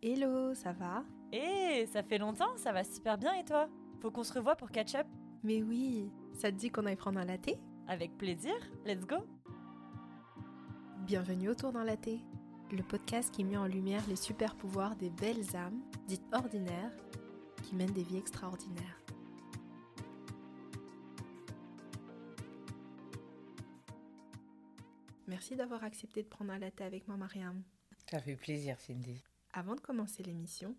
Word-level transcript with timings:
Hello, 0.00 0.54
ça 0.54 0.72
va? 0.72 1.04
Hé, 1.32 1.84
ça 1.86 2.04
fait 2.04 2.18
longtemps, 2.18 2.56
ça 2.56 2.70
va 2.70 2.84
super 2.84 3.18
bien 3.18 3.34
et 3.34 3.44
toi? 3.44 3.68
Faut 4.00 4.12
qu'on 4.12 4.22
se 4.22 4.32
revoie 4.32 4.54
pour 4.54 4.70
catch 4.70 4.94
up 4.94 5.08
Mais 5.42 5.60
oui, 5.60 6.08
ça 6.34 6.52
te 6.52 6.56
dit 6.56 6.70
qu'on 6.70 6.86
aille 6.86 6.94
prendre 6.94 7.18
un 7.18 7.24
latte? 7.24 7.58
Avec 7.88 8.16
plaisir, 8.16 8.54
let's 8.86 9.04
go 9.04 9.16
Bienvenue 10.98 11.48
autour 11.48 11.72
d'un 11.72 11.82
latte, 11.82 12.10
le 12.70 12.82
podcast 12.84 13.34
qui 13.34 13.42
met 13.42 13.56
en 13.56 13.66
lumière 13.66 14.04
les 14.08 14.14
super 14.14 14.54
pouvoirs 14.54 14.94
des 14.94 15.10
belles 15.10 15.56
âmes, 15.56 15.80
dites 16.06 16.22
ordinaires, 16.32 16.92
qui 17.64 17.74
mènent 17.74 17.92
des 17.92 18.04
vies 18.04 18.18
extraordinaires. 18.18 19.00
Merci 25.26 25.56
d'avoir 25.56 25.82
accepté 25.82 26.22
de 26.22 26.28
prendre 26.28 26.52
un 26.52 26.58
latte 26.60 26.82
avec 26.82 27.08
moi, 27.08 27.16
Mariam. 27.16 27.64
Ça 28.08 28.20
fait 28.20 28.36
plaisir, 28.36 28.78
Cindy. 28.80 29.24
Avant 29.58 29.74
de 29.74 29.80
commencer 29.80 30.22
l'émission, 30.22 30.76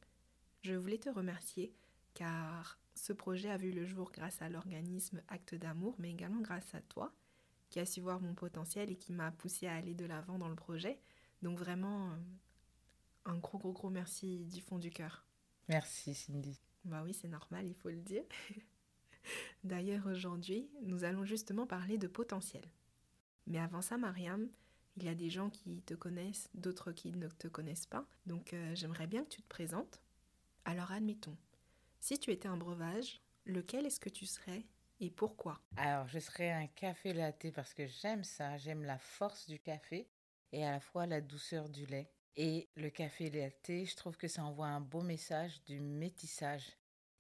je 0.61 0.73
voulais 0.73 0.99
te 0.99 1.09
remercier 1.09 1.73
car 2.13 2.79
ce 2.95 3.11
projet 3.11 3.49
a 3.49 3.57
vu 3.57 3.73
le 3.73 3.85
jour 3.85 4.09
grâce 4.09 4.41
à 4.41 4.47
l'organisme 4.47 5.21
Acte 5.27 5.53
d'amour, 5.53 5.97
mais 5.99 6.09
également 6.09 6.39
grâce 6.39 6.73
à 6.73 6.79
toi 6.79 7.13
qui 7.70 7.81
a 7.81 7.85
su 7.85 7.99
voir 7.99 8.21
mon 8.21 8.34
potentiel 8.35 8.89
et 8.89 8.95
qui 8.95 9.11
m'a 9.11 9.31
poussé 9.31 9.67
à 9.67 9.75
aller 9.75 9.95
de 9.95 10.05
l'avant 10.05 10.37
dans 10.37 10.47
le 10.47 10.55
projet. 10.55 10.97
Donc 11.41 11.59
vraiment, 11.59 12.09
euh, 12.11 12.15
un 13.25 13.35
gros, 13.35 13.57
gros, 13.57 13.73
gros 13.73 13.89
merci 13.89 14.45
du 14.45 14.61
fond 14.61 14.79
du 14.79 14.91
cœur. 14.91 15.25
Merci, 15.67 16.15
Cindy. 16.15 16.57
Bah 16.85 17.01
oui, 17.03 17.13
c'est 17.13 17.27
normal, 17.27 17.67
il 17.67 17.75
faut 17.75 17.89
le 17.89 17.99
dire. 17.99 18.23
D'ailleurs, 19.65 20.07
aujourd'hui, 20.07 20.70
nous 20.84 21.03
allons 21.03 21.25
justement 21.25 21.67
parler 21.67 21.98
de 21.98 22.07
potentiel. 22.07 22.63
Mais 23.45 23.59
avant 23.59 23.81
ça, 23.81 23.98
Mariam, 23.98 24.48
il 24.99 25.07
y 25.07 25.11
a 25.11 25.15
des 25.15 25.29
gens 25.29 25.49
qui 25.49 25.81
te 25.81 25.93
connaissent, 25.93 26.49
d'autres 26.53 26.91
qui 26.91 27.11
ne 27.11 27.27
te 27.27 27.47
connaissent 27.47 27.85
pas. 27.85 28.05
Donc 28.25 28.53
euh, 28.53 28.75
j'aimerais 28.75 29.07
bien 29.07 29.23
que 29.23 29.29
tu 29.29 29.41
te 29.41 29.47
présentes. 29.47 30.01
Alors 30.65 30.91
admettons, 30.91 31.37
si 31.99 32.19
tu 32.19 32.31
étais 32.31 32.47
un 32.47 32.57
breuvage, 32.57 33.21
lequel 33.45 33.85
est-ce 33.85 33.99
que 33.99 34.09
tu 34.09 34.25
serais 34.25 34.65
et 35.01 35.09
pourquoi? 35.09 35.61
Alors, 35.77 36.07
je 36.09 36.20
serais 36.20 36.51
un 36.51 36.67
café 36.67 37.13
latte 37.13 37.51
parce 37.53 37.73
que 37.73 37.87
j'aime 37.87 38.23
ça, 38.23 38.57
j'aime 38.57 38.83
la 38.83 38.97
force 38.97 39.47
du 39.47 39.57
café 39.57 40.09
et 40.51 40.65
à 40.65 40.71
la 40.71 40.79
fois 40.79 41.05
la 41.05 41.21
douceur 41.21 41.70
du 41.70 41.85
lait. 41.85 42.11
Et 42.35 42.70
le 42.75 42.89
café 42.89 43.29
latte, 43.29 43.85
je 43.85 43.95
trouve 43.95 44.17
que 44.17 44.27
ça 44.27 44.43
envoie 44.43 44.67
un 44.67 44.81
beau 44.81 45.01
message 45.01 45.63
du 45.65 45.79
métissage 45.79 46.65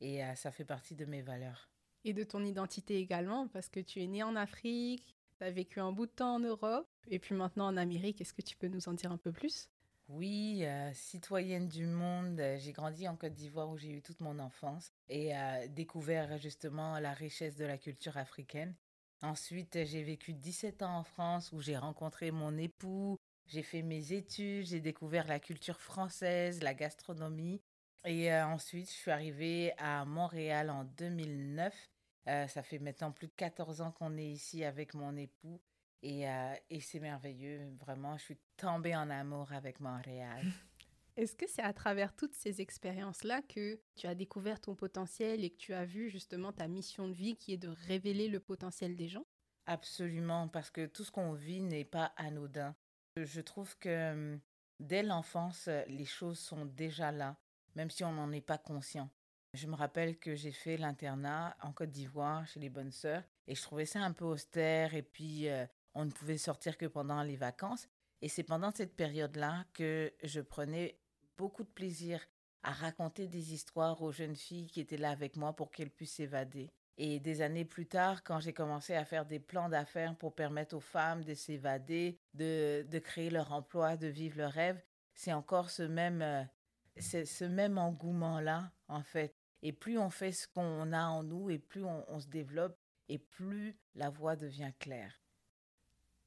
et 0.01 0.23
euh, 0.23 0.35
ça 0.35 0.51
fait 0.51 0.65
partie 0.65 0.95
de 0.95 1.05
mes 1.05 1.21
valeurs. 1.21 1.69
Et 2.03 2.13
de 2.13 2.23
ton 2.23 2.43
identité 2.45 2.97
également, 2.97 3.47
parce 3.47 3.69
que 3.69 3.79
tu 3.79 4.01
es 4.01 4.07
né 4.07 4.23
en 4.23 4.35
Afrique, 4.35 5.15
tu 5.39 5.45
as 5.45 5.51
vécu 5.51 5.79
un 5.79 5.91
bout 5.91 6.05
de 6.05 6.11
temps 6.11 6.35
en 6.35 6.39
Europe 6.39 6.87
et 7.07 7.17
puis 7.17 7.33
maintenant 7.33 7.67
en 7.67 7.77
Amérique. 7.77 8.21
Est-ce 8.21 8.33
que 8.33 8.41
tu 8.41 8.55
peux 8.55 8.67
nous 8.67 8.87
en 8.89 8.93
dire 8.93 9.11
un 9.11 9.17
peu 9.17 9.31
plus? 9.31 9.69
Oui, 10.09 10.65
euh, 10.65 10.91
citoyenne 10.93 11.67
du 11.67 11.85
monde, 11.85 12.39
euh, 12.39 12.57
j'ai 12.57 12.71
grandi 12.71 13.07
en 13.07 13.15
Côte 13.15 13.33
d'Ivoire 13.33 13.69
où 13.69 13.77
j'ai 13.77 13.91
eu 13.91 14.01
toute 14.01 14.21
mon 14.21 14.39
enfance 14.39 14.91
et 15.07 15.37
euh, 15.37 15.67
découvert 15.67 16.39
justement 16.39 16.99
la 16.99 17.13
richesse 17.13 17.55
de 17.55 17.65
la 17.65 17.77
culture 17.77 18.17
africaine. 18.17 18.75
Ensuite, 19.21 19.85
j'ai 19.85 20.01
vécu 20.01 20.33
17 20.33 20.81
ans 20.81 20.97
en 20.97 21.03
France 21.03 21.51
où 21.51 21.61
j'ai 21.61 21.77
rencontré 21.77 22.31
mon 22.31 22.57
époux, 22.57 23.17
j'ai 23.45 23.61
fait 23.61 23.83
mes 23.83 24.13
études, 24.13 24.65
j'ai 24.65 24.79
découvert 24.79 25.27
la 25.27 25.39
culture 25.39 25.79
française, 25.79 26.63
la 26.63 26.73
gastronomie. 26.73 27.61
Et 28.05 28.33
ensuite, 28.33 28.87
je 28.87 28.95
suis 28.95 29.11
arrivée 29.11 29.73
à 29.77 30.05
Montréal 30.05 30.69
en 30.69 30.85
2009 30.85 31.75
euh, 32.29 32.47
ça 32.47 32.61
fait 32.61 32.79
maintenant 32.79 33.11
plus 33.11 33.27
de 33.27 33.33
14 33.35 33.81
ans 33.81 33.91
qu'on 33.91 34.15
est 34.17 34.29
ici 34.29 34.63
avec 34.63 34.93
mon 34.93 35.15
époux 35.17 35.59
et, 36.03 36.29
euh, 36.29 36.53
et 36.69 36.79
c'est 36.79 36.99
merveilleux. 36.99 37.71
Vraiment, 37.79 38.17
je 38.17 38.23
suis 38.23 38.37
tombée 38.55 38.95
en 38.95 39.09
amour 39.09 39.51
avec 39.51 39.79
Montréal. 39.79 40.43
Est-ce 41.17 41.35
que 41.35 41.47
c'est 41.47 41.63
à 41.63 41.73
travers 41.73 42.15
toutes 42.15 42.35
ces 42.35 42.61
expériences-là 42.61 43.41
que 43.41 43.81
tu 43.95 44.07
as 44.07 44.15
découvert 44.15 44.61
ton 44.61 44.75
potentiel 44.75 45.43
et 45.43 45.49
que 45.49 45.57
tu 45.57 45.73
as 45.73 45.83
vu 45.83 46.09
justement 46.09 46.53
ta 46.53 46.67
mission 46.67 47.09
de 47.09 47.13
vie 47.13 47.35
qui 47.35 47.53
est 47.53 47.57
de 47.57 47.67
révéler 47.87 48.29
le 48.29 48.39
potentiel 48.39 48.95
des 48.95 49.09
gens? 49.09 49.25
Absolument, 49.65 50.47
parce 50.47 50.71
que 50.71 50.85
tout 50.85 51.03
ce 51.03 51.11
qu'on 51.11 51.33
vit 51.33 51.61
n'est 51.61 51.83
pas 51.83 52.13
anodin. 52.15 52.75
Je 53.17 53.41
trouve 53.41 53.77
que 53.79 54.13
hum, 54.13 54.39
dès 54.79 55.03
l'enfance, 55.03 55.67
les 55.87 56.05
choses 56.05 56.39
sont 56.39 56.65
déjà 56.65 57.11
là, 57.11 57.35
même 57.75 57.89
si 57.89 58.03
on 58.05 58.13
n'en 58.13 58.31
est 58.31 58.39
pas 58.39 58.57
conscient. 58.57 59.09
Je 59.53 59.65
me 59.65 59.75
rappelle 59.75 60.17
que 60.19 60.35
j'ai 60.35 60.51
fait 60.51 60.77
l'internat 60.77 61.57
en 61.61 61.71
Côte 61.71 61.89
d'Ivoire 61.89 62.45
chez 62.47 62.59
les 62.59 62.69
bonnes 62.69 62.91
sœurs 62.91 63.23
et 63.47 63.55
je 63.55 63.61
trouvais 63.63 63.85
ça 63.87 63.99
un 63.99 64.11
peu 64.11 64.25
austère 64.25 64.93
et 64.93 65.01
puis 65.01 65.49
euh, 65.49 65.65
on 65.95 66.05
ne 66.05 66.11
pouvait 66.11 66.37
sortir 66.37 66.77
que 66.77 66.85
pendant 66.85 67.23
les 67.23 67.35
vacances. 67.35 67.87
Et 68.21 68.29
c'est 68.29 68.43
pendant 68.43 68.71
cette 68.71 68.95
période-là 68.95 69.65
que 69.73 70.13
je 70.23 70.41
prenais 70.41 70.99
beaucoup 71.37 71.63
de 71.63 71.69
plaisir 71.69 72.21
à 72.61 72.71
raconter 72.71 73.27
des 73.27 73.53
histoires 73.53 74.01
aux 74.01 74.11
jeunes 74.11 74.35
filles 74.35 74.67
qui 74.67 74.81
étaient 74.81 74.97
là 74.97 75.09
avec 75.09 75.35
moi 75.35 75.55
pour 75.55 75.71
qu'elles 75.71 75.89
puissent 75.89 76.15
s'évader. 76.15 76.71
Et 76.97 77.19
des 77.19 77.41
années 77.41 77.65
plus 77.65 77.87
tard, 77.87 78.23
quand 78.23 78.41
j'ai 78.41 78.53
commencé 78.53 78.93
à 78.93 79.05
faire 79.05 79.25
des 79.25 79.39
plans 79.39 79.69
d'affaires 79.69 80.15
pour 80.17 80.35
permettre 80.35 80.75
aux 80.75 80.81
femmes 80.81 81.23
de 81.23 81.33
s'évader, 81.33 82.19
de, 82.33 82.85
de 82.87 82.99
créer 82.99 83.29
leur 83.29 83.53
emploi, 83.53 83.95
de 83.95 84.07
vivre 84.07 84.37
leur 84.37 84.51
rêve, 84.51 84.83
c'est 85.13 85.31
encore 85.31 85.69
ce 85.69 85.83
même, 85.83 86.21
euh, 86.21 86.43
ce 86.99 87.45
même 87.45 87.77
engouement-là, 87.77 88.73
en 88.89 89.01
fait, 89.01 89.38
et 89.61 89.73
plus 89.73 89.97
on 89.97 90.09
fait 90.09 90.31
ce 90.31 90.47
qu'on 90.47 90.91
a 90.93 91.05
en 91.05 91.23
nous, 91.23 91.49
et 91.49 91.59
plus 91.59 91.83
on, 91.83 92.19
se 92.19 92.27
développe, 92.27 92.77
et 93.07 93.17
plus 93.17 93.75
la 93.95 94.09
voie 94.09 94.35
devient 94.35 94.71
claire. 94.79 95.21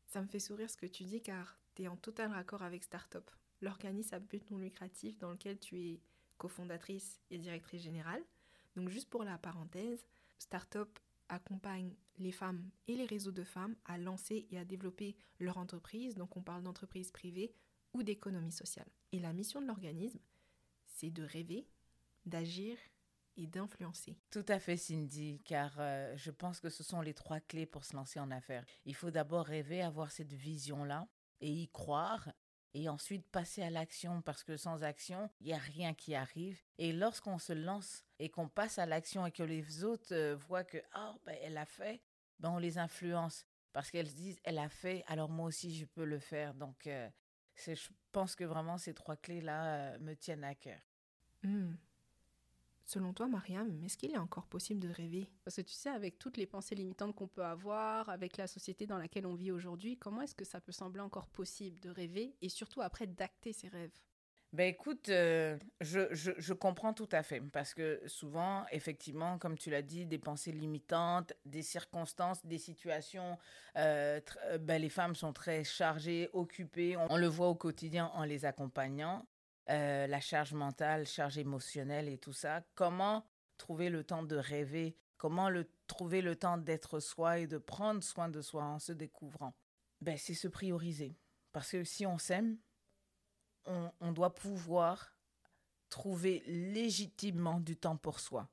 Ça 0.06 0.20
me 0.20 0.26
fait 0.26 0.41
sourire 0.41 0.70
ce 0.70 0.76
que 0.76 0.87
tu 0.87 1.04
dis, 1.04 1.22
car 1.22 1.59
tu 1.75 1.82
es 1.82 1.88
en 1.88 1.97
total 1.97 2.32
raccord 2.32 2.62
avec 2.62 2.84
Startup, 2.84 3.28
l'organisme 3.60 4.15
à 4.15 4.19
but 4.19 4.50
non 4.50 4.59
lucratif 4.59 5.19
dans 5.19 5.31
lequel 5.31 5.59
tu 5.59 5.78
es 5.81 6.00
cofondatrice 6.38 7.21
et 7.31 7.38
directrice 7.38 7.82
générale. 7.82 8.22
Donc 8.76 8.88
juste 8.88 9.09
pour 9.09 9.25
la 9.25 9.38
parenthèse, 9.38 10.04
Startup 10.38 10.98
accompagne 11.28 11.94
les 12.19 12.32
femmes 12.32 12.69
et 12.88 12.97
les 12.97 13.06
réseaux 13.06 13.32
de 13.32 13.44
femmes 13.44 13.76
à 13.84 13.97
lancer 13.97 14.47
et 14.50 14.59
à 14.59 14.65
développer 14.65 15.16
leur 15.38 15.56
entreprise. 15.56 16.15
Donc 16.15 16.37
on 16.37 16.42
parle 16.42 16.62
d'entreprise 16.62 17.10
privée 17.10 17.54
ou 17.94 18.03
d'économie 18.03 18.53
sociale. 18.53 18.88
Et 19.12 19.19
la 19.19 19.32
mission 19.32 19.60
de 19.60 19.66
l'organisme, 19.66 20.19
c'est 20.87 21.10
de 21.10 21.22
rêver, 21.22 21.66
d'agir 22.26 22.76
et 23.37 23.47
d'influencer. 23.47 24.19
Tout 24.31 24.44
à 24.48 24.59
fait, 24.59 24.76
Cindy, 24.76 25.41
car 25.44 25.75
euh, 25.78 26.15
je 26.16 26.31
pense 26.31 26.60
que 26.60 26.69
ce 26.69 26.82
sont 26.82 27.00
les 27.00 27.15
trois 27.15 27.41
clés 27.41 27.66
pour 27.66 27.84
se 27.84 27.97
lancer 27.97 28.20
en 28.20 28.31
affaires. 28.31 28.65
Il 28.84 28.94
faut 28.94 29.10
d'abord 29.10 29.47
rêver, 29.47 29.82
avoir 29.82 30.10
cette 30.10 30.32
vision-là 30.32 31.06
et 31.41 31.50
y 31.50 31.69
croire, 31.69 32.28
et 32.75 32.88
ensuite 32.88 33.26
passer 33.28 33.62
à 33.62 33.71
l'action, 33.71 34.22
parce 34.22 34.44
que 34.44 34.56
sans 34.56 34.82
action, 34.82 35.28
il 35.41 35.48
n'y 35.48 35.53
a 35.53 35.59
rien 35.59 35.92
qui 35.92 36.15
arrive. 36.15 36.62
Et 36.78 36.92
lorsqu'on 36.92 37.38
se 37.38 37.53
lance 37.53 38.04
et 38.19 38.31
qu'on 38.31 38.48
passe 38.48 38.78
à 38.78 38.87
l'action 38.87 39.26
et 39.26 39.32
que 39.32 39.42
les 39.42 39.84
autres 39.84 40.15
euh, 40.15 40.37
voient 40.37 40.65
que, 40.65 40.78
oh, 40.97 41.21
ben, 41.26 41.37
elle 41.42 41.59
a 41.59 41.66
fait, 41.66 42.00
ben, 42.38 42.50
on 42.50 42.59
les 42.59 42.78
influence, 42.78 43.44
parce 43.72 43.91
qu'elles 43.91 44.09
se 44.09 44.15
disent, 44.15 44.38
elle 44.44 44.59
a 44.59 44.69
fait, 44.69 45.04
alors 45.06 45.28
moi 45.28 45.47
aussi, 45.47 45.75
je 45.75 45.84
peux 45.84 46.04
le 46.04 46.19
faire. 46.19 46.54
Donc, 46.54 46.87
euh, 46.87 47.09
je 47.56 47.88
pense 48.10 48.34
que 48.34 48.44
vraiment 48.44 48.78
ces 48.78 48.94
trois 48.94 49.16
clés-là 49.16 49.98
me 49.98 50.15
tiennent 50.15 50.44
à 50.44 50.54
cœur. 50.54 50.81
Hmm. 51.42 51.75
Selon 52.92 53.14
toi, 53.14 53.26
Mariam, 53.26 53.82
est-ce 53.82 53.97
qu'il 53.97 54.12
est 54.12 54.19
encore 54.19 54.44
possible 54.44 54.78
de 54.78 54.91
rêver? 54.91 55.26
Parce 55.44 55.56
que 55.56 55.62
tu 55.62 55.72
sais, 55.72 55.88
avec 55.88 56.19
toutes 56.19 56.36
les 56.36 56.44
pensées 56.44 56.75
limitantes 56.75 57.14
qu'on 57.14 57.26
peut 57.26 57.42
avoir, 57.42 58.10
avec 58.10 58.36
la 58.36 58.47
société 58.47 58.86
dans 58.86 58.98
laquelle 58.98 59.25
on 59.25 59.34
vit 59.34 59.50
aujourd'hui, 59.50 59.97
comment 59.97 60.20
est-ce 60.20 60.34
que 60.34 60.44
ça 60.44 60.60
peut 60.60 60.72
sembler 60.72 61.00
encore 61.00 61.26
possible 61.28 61.80
de 61.80 61.88
rêver 61.88 62.36
et 62.42 62.50
surtout 62.50 62.82
après 62.82 63.06
d'acter 63.06 63.54
ses 63.54 63.69
rêves? 63.69 63.98
Ben 64.53 64.69
écoute, 64.69 65.08
euh, 65.08 65.56
je, 65.80 66.00
je, 66.12 66.53
comprends 66.53 66.92
tout 66.92 67.08
à 67.12 67.22
fait, 67.22 67.41
parce 67.41 67.72
que 67.72 68.03
souvent, 68.04 68.66
effectivement, 68.70 69.38
comme 69.38 69.56
tu 69.56 69.70
l'as 69.70 69.80
dit, 69.80 70.04
des 70.04 70.19
pensées 70.19 70.53
limitantes, 70.53 71.32
des 71.47 71.62
circonstances, 71.62 72.44
des 72.44 72.59
situations, 72.59 73.38
euh, 73.78 74.21
euh, 74.44 74.59
ben 74.59 74.83
les 74.83 74.91
femmes 74.91 75.15
sont 75.15 75.33
très 75.33 75.65
chargées, 75.65 76.28
occupées, 76.34 76.98
on 76.98 77.16
le 77.16 77.28
voit 77.28 77.48
au 77.48 77.54
quotidien 77.54 78.10
en 78.12 78.24
les 78.24 78.44
accompagnant. 78.44 79.24
Euh, 79.70 80.06
la 80.06 80.20
charge 80.20 80.54
mentale, 80.54 81.06
charge 81.06 81.38
émotionnelle 81.38 82.09
et 82.09 82.18
tout 82.18 82.32
ça. 82.32 82.62
Comment 82.74 83.24
trouver 83.59 83.91
le 83.91 84.03
temps 84.03 84.22
de 84.24 84.36
rêver? 84.36 84.97
Comment 85.16 85.50
le, 85.50 85.70
trouver 85.86 86.20
le 86.20 86.34
temps 86.34 86.59
d'être 86.59 86.98
soi 86.98 87.38
et 87.38 87.47
de 87.47 87.59
prendre 87.59 88.03
soin 88.03 88.28
de 88.28 88.42
soi 88.42 88.64
en 88.64 88.78
se 88.80 88.92
découvrant? 88.92 89.54
Ben, 90.00 90.16
C'est 90.16 90.34
se 90.34 90.48
prioriser. 90.48 91.16
Parce 91.53 91.70
que 91.70 91.84
si 91.84 92.06
on 92.06 92.18
s'aime, 92.18 92.59
on, 93.66 94.12
doit 94.12 94.34
pouvoir 94.34 95.14
trouver 95.88 96.42
légitimement 96.47 97.60
du 97.60 97.76
temps 97.76 97.97
pour 97.97 98.18
soi, 98.18 98.48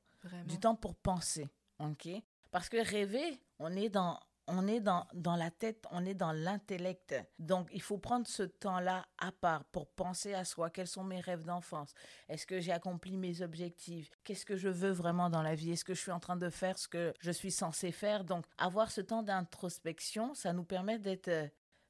du 0.46 0.60
temps 0.60 0.76
pour 0.76 0.96
penser. 0.96 1.48
ok? 1.80 2.10
Parce 2.52 2.70
que 2.70 2.78
rêver, 2.78 3.42
on 3.58 3.76
est 3.76 3.90
dans 3.90 4.20
on 4.50 4.68
est 4.68 4.80
dans, 4.80 5.08
dans 5.14 5.36
la 5.36 5.52
tête, 5.52 5.86
on 5.92 6.06
est 6.06 6.16
dans 6.16 6.32
l'intellect. 6.32 7.16
Donc, 7.38 7.70
il 7.72 7.82
faut 7.82 7.98
prendre 7.98 8.28
ce 8.28 8.44
temps-là 8.44 9.06
à 9.18 9.32
part 9.32 9.64
pour 9.66 9.88
penser 9.88 10.34
à 10.34 10.44
soi. 10.44 10.70
Quels 10.70 10.88
sont 10.88 11.04
mes 11.04 11.22
rêves 11.22 11.46
d'enfance? 11.46 11.94
Est-ce 12.28 12.46
que 12.46 12.60
j'ai 12.60 12.72
accompli 12.72 13.18
mes 13.18 13.42
objectifs? 13.42 14.10
Qu'est-ce 14.24 14.46
que 14.46 14.58
je 14.58 14.70
veux 14.70 14.92
vraiment 14.92 15.30
dans 15.30 15.44
la 15.44 15.56
vie? 15.56 15.72
Est-ce 15.72 15.86
que 15.86 15.94
je 15.94 16.02
suis 16.02 16.12
en 16.12 16.20
train 16.20 16.36
de 16.36 16.50
faire 16.50 16.78
ce 16.78 16.88
que 16.88 17.14
je 17.20 17.32
suis 17.32 17.52
censé 17.52 17.92
faire? 17.92 18.24
Donc, 18.24 18.46
avoir 18.58 18.92
ce 18.92 19.02
temps 19.02 19.24
d'introspection, 19.24 20.34
ça 20.34 20.52
nous 20.52 20.66
permet 20.66 21.00
d'être, 21.00 21.30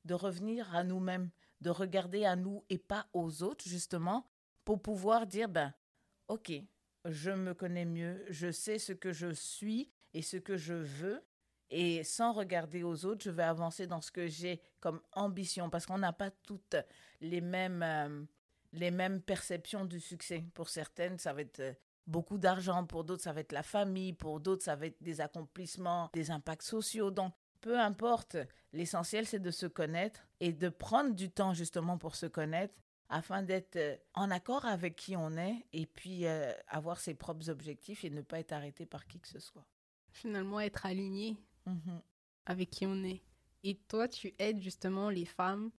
de 0.05 0.13
revenir 0.13 0.73
à 0.75 0.83
nous-mêmes, 0.83 1.31
de 1.61 1.69
regarder 1.69 2.25
à 2.25 2.35
nous 2.35 2.65
et 2.69 2.77
pas 2.77 3.07
aux 3.13 3.41
autres, 3.41 3.67
justement, 3.67 4.27
pour 4.65 4.81
pouvoir 4.81 5.25
dire, 5.27 5.49
ben, 5.49 5.73
ok, 6.27 6.51
je 7.05 7.31
me 7.31 7.53
connais 7.53 7.85
mieux, 7.85 8.25
je 8.29 8.51
sais 8.51 8.79
ce 8.79 8.91
que 8.93 9.13
je 9.13 9.33
suis 9.33 9.91
et 10.13 10.21
ce 10.21 10.37
que 10.37 10.57
je 10.57 10.73
veux. 10.73 11.23
Et 11.71 12.03
sans 12.03 12.33
regarder 12.33 12.83
aux 12.83 13.05
autres, 13.05 13.23
je 13.23 13.29
vais 13.29 13.43
avancer 13.43 13.85
dans 13.85 14.01
ce 14.01 14.11
que 14.11 14.27
j'ai 14.27 14.61
comme 14.79 15.01
ambition 15.13 15.69
parce 15.69 15.85
qu'on 15.85 15.99
n'a 15.99 16.13
pas 16.13 16.31
toutes 16.31 16.75
les 17.21 17.41
mêmes, 17.41 17.83
euh, 17.83 18.23
les 18.73 18.91
mêmes 18.91 19.21
perceptions 19.21 19.85
du 19.85 19.99
succès. 19.99 20.45
Pour 20.53 20.69
certaines, 20.69 21.19
ça 21.19 21.31
va 21.31 21.41
être 21.41 21.59
euh, 21.59 21.73
beaucoup 22.07 22.39
d'argent, 22.39 22.85
pour 22.85 23.03
d'autres, 23.03 23.23
ça 23.23 23.33
va 23.33 23.41
être 23.41 23.51
la 23.51 23.63
famille, 23.63 24.13
pour 24.13 24.39
d'autres, 24.39 24.63
ça 24.63 24.75
va 24.75 24.87
être 24.87 25.01
des 25.01 25.21
accomplissements, 25.21 26.09
des 26.13 26.31
impacts 26.31 26.63
sociaux. 26.63 27.11
Donc, 27.11 27.33
peu 27.61 27.79
importe, 27.79 28.37
l'essentiel, 28.73 29.27
c'est 29.27 29.39
de 29.39 29.51
se 29.51 29.67
connaître 29.67 30.21
et 30.39 30.53
de 30.53 30.69
prendre 30.69 31.13
du 31.13 31.29
temps 31.29 31.53
justement 31.53 31.99
pour 31.99 32.15
se 32.15 32.25
connaître 32.25 32.73
afin 33.09 33.43
d'être 33.43 33.75
euh, 33.75 33.95
en 34.15 34.31
accord 34.31 34.65
avec 34.65 34.95
qui 34.95 35.15
on 35.15 35.37
est 35.37 35.67
et 35.73 35.85
puis 35.85 36.25
avoir 36.67 36.99
ses 36.99 37.13
propres 37.13 37.49
objectifs 37.49 38.03
et 38.05 38.09
ne 38.09 38.21
pas 38.21 38.39
être 38.39 38.53
arrêté 38.53 38.87
par 38.87 39.05
qui 39.05 39.19
que 39.19 39.27
ce 39.27 39.39
soit. 39.39 39.65
Finalement, 40.11 40.59
être 40.59 40.87
aligné 40.87 41.37
Mhm. 41.69 42.01
avec 42.45 42.69
qui 42.69 42.85
on 42.85 43.03
est. 43.03 43.21
Et 43.63 43.75
toi, 43.87 44.07
tu 44.07 44.33
aides 44.39 44.61
justement 44.61 45.09
les 45.09 45.25
femmes 45.25 45.71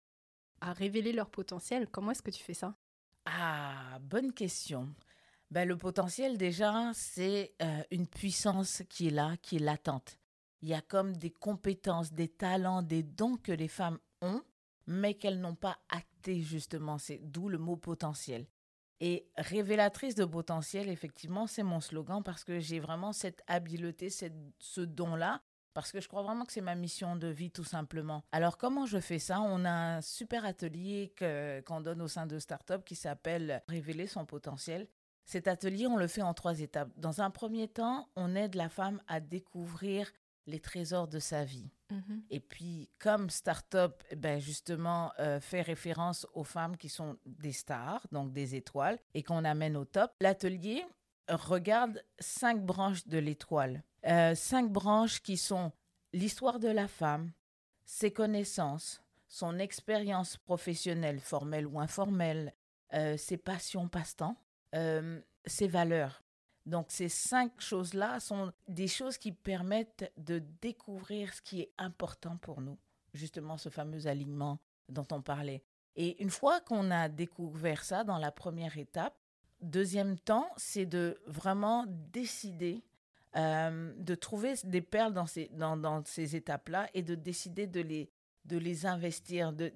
à 0.60 0.72
révéler 0.72 1.12
leur 1.12 1.30
potentiel. 1.30 1.88
Comment 1.88 2.12
est-ce 2.12 2.22
que 2.22 2.30
tu 2.30 2.42
fais 2.42 2.54
ça? 2.54 2.76
Ah, 3.24 3.98
bonne 4.00 4.32
question. 4.32 4.94
Ben, 5.50 5.66
le 5.66 5.76
potentiel, 5.76 6.38
déjà, 6.38 6.92
c'est 6.94 7.54
euh, 7.62 7.82
une 7.90 8.06
puissance 8.06 8.82
qui 8.88 9.08
est 9.08 9.10
là, 9.10 9.36
qui 9.38 9.56
est 9.56 9.60
latente. 9.60 10.18
Il 10.62 10.68
y 10.68 10.74
a 10.74 10.82
comme 10.82 11.16
des 11.16 11.30
compétences, 11.30 12.12
des 12.12 12.28
talents, 12.28 12.82
des 12.82 13.02
dons 13.02 13.36
que 13.36 13.52
les 13.52 13.68
femmes 13.68 13.98
ont, 14.20 14.42
mais 14.86 15.14
qu'elles 15.14 15.40
n'ont 15.40 15.56
pas 15.56 15.78
actés, 15.88 16.42
justement. 16.42 16.98
C'est 16.98 17.18
d'où 17.18 17.48
le 17.48 17.58
mot 17.58 17.76
potentiel. 17.76 18.46
Et 19.00 19.26
révélatrice 19.36 20.14
de 20.14 20.26
potentiel, 20.26 20.88
effectivement, 20.90 21.46
c'est 21.46 21.62
mon 21.62 21.80
slogan 21.80 22.22
parce 22.22 22.44
que 22.44 22.60
j'ai 22.60 22.80
vraiment 22.80 23.14
cette 23.14 23.42
habileté, 23.46 24.10
cette, 24.10 24.36
ce 24.58 24.82
don-là 24.82 25.42
parce 25.74 25.92
que 25.92 26.00
je 26.00 26.08
crois 26.08 26.22
vraiment 26.22 26.44
que 26.44 26.52
c'est 26.52 26.60
ma 26.60 26.74
mission 26.74 27.16
de 27.16 27.28
vie 27.28 27.50
tout 27.50 27.64
simplement. 27.64 28.22
Alors 28.32 28.58
comment 28.58 28.86
je 28.86 28.98
fais 28.98 29.18
ça? 29.18 29.40
On 29.40 29.64
a 29.64 29.70
un 29.70 30.00
super 30.00 30.44
atelier 30.44 31.14
qu'on 31.66 31.80
donne 31.80 32.02
au 32.02 32.08
sein 32.08 32.26
de 32.26 32.38
Startup 32.38 32.84
qui 32.84 32.96
s'appelle 32.96 33.62
Révéler 33.68 34.06
son 34.06 34.26
potentiel. 34.26 34.88
Cet 35.24 35.46
atelier, 35.46 35.86
on 35.86 35.96
le 35.96 36.08
fait 36.08 36.22
en 36.22 36.34
trois 36.34 36.60
étapes. 36.60 36.90
Dans 36.96 37.20
un 37.20 37.30
premier 37.30 37.68
temps, 37.68 38.08
on 38.16 38.34
aide 38.34 38.56
la 38.56 38.68
femme 38.68 39.00
à 39.06 39.20
découvrir 39.20 40.10
les 40.46 40.58
trésors 40.58 41.06
de 41.06 41.18
sa 41.18 41.44
vie. 41.44 41.70
Mhm. 41.90 42.22
Et 42.30 42.40
puis, 42.40 42.90
comme 42.98 43.30
Startup, 43.30 43.92
eh 44.10 44.16
ben 44.16 44.40
justement, 44.40 45.12
euh, 45.18 45.40
fait 45.40 45.62
référence 45.62 46.26
aux 46.34 46.44
femmes 46.44 46.76
qui 46.76 46.88
sont 46.88 47.16
des 47.26 47.52
stars, 47.52 48.06
donc 48.12 48.32
des 48.32 48.54
étoiles, 48.54 48.98
et 49.14 49.22
qu'on 49.22 49.44
amène 49.44 49.76
au 49.76 49.84
top, 49.84 50.12
l'atelier 50.20 50.84
regarde 51.30 52.04
cinq 52.18 52.64
branches 52.64 53.06
de 53.06 53.18
l'étoile. 53.18 53.82
Euh, 54.06 54.34
cinq 54.34 54.70
branches 54.70 55.20
qui 55.22 55.36
sont 55.36 55.72
l'histoire 56.12 56.58
de 56.58 56.68
la 56.68 56.88
femme, 56.88 57.32
ses 57.84 58.12
connaissances, 58.12 59.02
son 59.28 59.58
expérience 59.58 60.36
professionnelle, 60.36 61.20
formelle 61.20 61.66
ou 61.66 61.78
informelle, 61.78 62.54
euh, 62.94 63.16
ses 63.16 63.36
passions, 63.36 63.88
passe-temps, 63.88 64.36
euh, 64.74 65.20
ses 65.46 65.68
valeurs. 65.68 66.22
Donc 66.66 66.86
ces 66.90 67.08
cinq 67.08 67.60
choses-là 67.60 68.20
sont 68.20 68.52
des 68.68 68.88
choses 68.88 69.18
qui 69.18 69.32
permettent 69.32 70.12
de 70.16 70.42
découvrir 70.60 71.32
ce 71.32 71.42
qui 71.42 71.60
est 71.60 71.72
important 71.78 72.36
pour 72.36 72.60
nous, 72.60 72.78
justement 73.14 73.56
ce 73.56 73.68
fameux 73.68 74.06
alignement 74.06 74.58
dont 74.88 75.06
on 75.12 75.22
parlait. 75.22 75.62
Et 75.96 76.22
une 76.22 76.30
fois 76.30 76.60
qu'on 76.60 76.90
a 76.90 77.08
découvert 77.08 77.84
ça 77.84 78.04
dans 78.04 78.18
la 78.18 78.30
première 78.30 78.78
étape, 78.78 79.16
deuxième 79.62 80.18
temps, 80.18 80.48
c'est 80.56 80.86
de 80.86 81.20
vraiment 81.26 81.84
décider 82.12 82.82
euh, 83.36 83.92
de 83.96 84.14
trouver 84.16 84.54
des 84.64 84.80
perles 84.80 85.12
dans 85.12 85.26
ces, 85.26 85.48
dans, 85.52 85.76
dans 85.76 86.04
ces 86.04 86.34
étapes-là 86.34 86.88
et 86.94 87.02
de 87.02 87.14
décider 87.14 87.68
de 87.68 87.80
les, 87.80 88.10
de 88.44 88.58
les 88.58 88.86
investir, 88.86 89.52
de, 89.52 89.72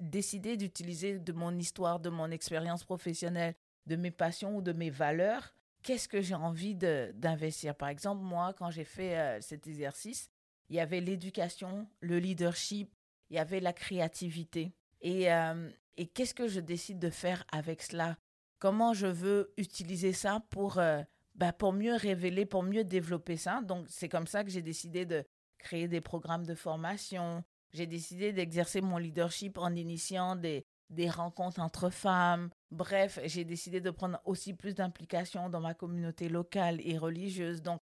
décider 0.00 0.58
d'utiliser 0.58 1.18
de 1.18 1.32
mon 1.32 1.56
histoire, 1.56 2.00
de 2.00 2.10
mon 2.10 2.30
expérience 2.30 2.84
professionnelle, 2.84 3.54
de 3.86 3.96
mes 3.96 4.10
passions 4.10 4.56
ou 4.56 4.62
de 4.62 4.72
mes 4.72 4.90
valeurs. 4.90 5.54
Qu'est-ce 5.82 6.06
que 6.06 6.20
j'ai 6.20 6.34
envie 6.34 6.74
d'investir? 6.74 7.74
Par 7.74 7.88
exemple, 7.88 8.22
moi, 8.22 8.52
quand 8.52 8.70
j'ai 8.70 8.84
fait 8.84 9.18
euh, 9.18 9.40
cet 9.40 9.66
exercice, 9.66 10.30
il 10.68 10.76
y 10.76 10.80
avait 10.80 11.00
l'éducation, 11.00 11.88
le 12.00 12.18
leadership, 12.18 12.94
il 13.30 13.36
y 13.36 13.38
avait 13.38 13.60
la 13.60 13.72
créativité. 13.72 14.74
Et, 15.00 15.32
euh, 15.32 15.70
et 15.96 16.06
qu'est-ce 16.06 16.34
que 16.34 16.46
je 16.46 16.60
décide 16.60 16.98
de 16.98 17.10
faire 17.10 17.44
avec 17.50 17.82
cela? 17.82 18.18
Comment 18.62 18.94
je 18.94 19.08
veux 19.08 19.52
utiliser 19.56 20.12
ça 20.12 20.38
pour 20.50 20.80
bah, 21.34 21.52
pour 21.52 21.72
mieux 21.72 21.96
révéler, 21.96 22.46
pour 22.46 22.62
mieux 22.62 22.84
développer 22.84 23.36
ça. 23.36 23.60
Donc, 23.60 23.86
c'est 23.88 24.08
comme 24.08 24.28
ça 24.28 24.44
que 24.44 24.50
j'ai 24.50 24.62
décidé 24.62 25.04
de 25.04 25.24
créer 25.58 25.88
des 25.88 26.00
programmes 26.00 26.46
de 26.46 26.54
formation. 26.54 27.42
J'ai 27.72 27.88
décidé 27.88 28.32
d'exercer 28.32 28.80
mon 28.80 28.98
leadership 28.98 29.58
en 29.58 29.74
initiant 29.74 30.36
des, 30.36 30.64
des 30.90 31.10
rencontres 31.10 31.58
entre 31.58 31.90
femmes. 31.90 32.50
Bref, 32.70 33.18
j'ai 33.24 33.44
décidé 33.44 33.80
de 33.80 33.90
prendre 33.90 34.20
aussi 34.26 34.54
plus 34.54 34.76
d'implication 34.76 35.48
dans 35.48 35.60
ma 35.60 35.74
communauté 35.74 36.28
locale 36.28 36.80
et 36.84 36.96
religieuse. 36.96 37.62
Donc, 37.62 37.80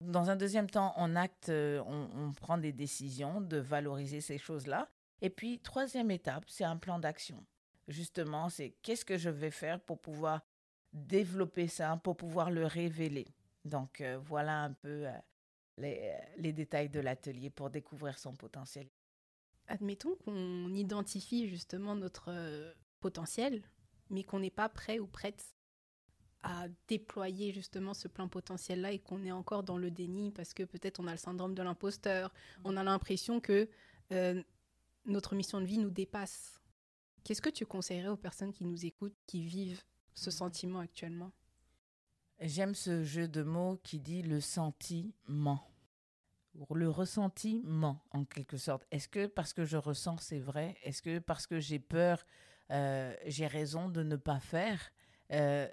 dans 0.00 0.30
un 0.30 0.36
deuxième 0.36 0.70
temps, 0.70 0.94
acte, 1.16 1.48
euh, 1.48 1.82
on, 1.88 2.08
on 2.14 2.32
prend 2.34 2.56
des 2.56 2.72
décisions 2.72 3.40
de 3.40 3.56
valoriser 3.56 4.20
ces 4.20 4.38
choses-là. 4.38 4.88
Et 5.22 5.30
puis, 5.30 5.58
troisième 5.58 6.12
étape, 6.12 6.44
c'est 6.46 6.62
un 6.62 6.76
plan 6.76 7.00
d'action. 7.00 7.44
Justement, 7.88 8.48
c'est 8.48 8.70
qu'est-ce 8.82 9.04
que 9.04 9.18
je 9.18 9.30
vais 9.30 9.50
faire 9.50 9.80
pour 9.80 10.00
pouvoir 10.00 10.42
développer 10.92 11.68
ça 11.68 11.96
pour 12.02 12.16
pouvoir 12.16 12.50
le 12.50 12.66
révéler. 12.66 13.26
Donc 13.64 14.00
euh, 14.00 14.18
voilà 14.18 14.64
un 14.64 14.72
peu 14.72 15.06
euh, 15.06 15.12
les, 15.78 15.98
euh, 16.02 16.18
les, 16.38 16.52
détails 16.52 16.88
de 16.88 17.00
l'atelier 17.00 17.50
pour 17.50 17.70
découvrir 17.70 18.18
son 18.18 18.34
potentiel. 18.34 18.88
Admettons 19.68 20.16
qu'on 20.16 20.72
identifie 20.74 21.48
justement 21.48 21.94
notre 21.94 22.74
potentiel, 22.98 23.62
mais 24.08 24.24
qu'on 24.24 24.40
n'est 24.40 24.50
pas 24.50 24.68
prêt 24.68 24.98
ou 24.98 25.06
prête 25.06 25.54
à 26.42 26.66
déployer 26.88 27.52
justement 27.52 27.94
ce 27.94 28.08
plein 28.08 28.26
potentiel-là 28.26 28.92
et 28.92 28.98
qu'on 28.98 29.22
est 29.24 29.30
encore 29.30 29.62
dans 29.62 29.76
le 29.78 29.90
déni 29.90 30.32
parce 30.32 30.54
que 30.54 30.64
peut-être 30.64 30.98
on 30.98 31.06
a 31.06 31.12
le 31.12 31.18
syndrome 31.18 31.54
de 31.54 31.62
l'imposteur, 31.62 32.32
on 32.64 32.76
a 32.76 32.82
l'impression 32.82 33.40
que 33.40 33.68
notre 35.04 35.36
mission 35.36 35.60
de 35.60 35.66
vie 35.66 35.78
nous 35.78 35.90
dépasse. 35.90 36.59
Qu'est-ce 37.24 37.42
que 37.42 37.50
tu 37.50 37.66
conseillerais 37.66 38.08
aux 38.08 38.16
personnes 38.16 38.52
qui 38.52 38.64
nous 38.64 38.84
écoutent, 38.84 39.16
qui 39.26 39.42
vivent 39.42 39.82
ce 40.14 40.30
sentiment 40.30 40.80
actuellement? 40.80 41.32
J'aime 42.40 42.74
ce 42.74 43.04
jeu 43.04 43.28
de 43.28 43.42
mots 43.42 43.78
qui 43.82 43.98
dit 43.98 44.22
le 44.22 44.40
sentiment. 44.40 45.66
Le 46.74 46.88
ressentiment, 46.88 48.02
en 48.10 48.24
quelque 48.24 48.56
sorte. 48.56 48.84
Est-ce 48.90 49.08
que 49.08 49.26
parce 49.26 49.52
que 49.52 49.64
je 49.64 49.76
ressens, 49.76 50.18
c'est 50.18 50.40
vrai? 50.40 50.76
Est-ce 50.82 51.00
que 51.02 51.18
parce 51.18 51.46
que 51.46 51.60
j'ai 51.60 51.78
peur, 51.78 52.26
euh, 52.70 53.14
j'ai 53.26 53.46
raison 53.46 53.88
de 53.88 54.02
ne 54.02 54.16
pas 54.16 54.40
faire? 54.40 54.90
Euh, 55.30 55.68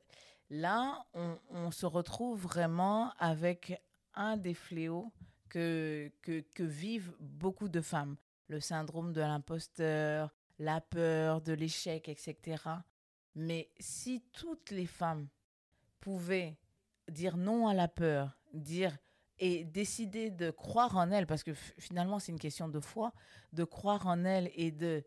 Là, 0.49 1.05
on, 1.13 1.37
on, 1.49 1.71
se 1.71 1.85
retrouve 1.85 2.41
vraiment 2.41 3.11
avec 3.19 3.81
un 4.13 4.37
des 4.37 4.53
fléaux 4.53 5.11
que, 5.49 6.09
que, 6.21 6.39
que 6.53 6.63
vivent 6.63 7.13
beaucoup 7.19 7.67
de 7.67 7.81
femmes. 7.81 8.15
Le 8.47 8.61
syndrome 8.61 9.11
de 9.11 9.19
l'imposteur, 9.19 10.33
la 10.59 10.81
peur 10.81 11.41
de 11.41 11.53
l'échec, 11.53 12.09
etc. 12.09 12.63
Mais 13.35 13.69
si 13.79 14.23
toutes 14.33 14.71
les 14.71 14.85
femmes 14.85 15.27
pouvaient 15.99 16.57
dire 17.09 17.37
non 17.37 17.67
à 17.67 17.73
la 17.73 17.87
peur, 17.87 18.37
dire 18.53 18.97
et 19.39 19.65
décider 19.65 20.31
de 20.31 20.49
croire 20.49 20.97
en 20.97 21.11
elles, 21.11 21.27
parce 21.27 21.43
que 21.43 21.53
finalement 21.53 22.19
c'est 22.19 22.31
une 22.31 22.39
question 22.39 22.67
de 22.67 22.79
foi, 22.79 23.13
de 23.53 23.63
croire 23.63 24.07
en 24.07 24.25
elles 24.25 24.49
et 24.55 24.71
de, 24.71 25.03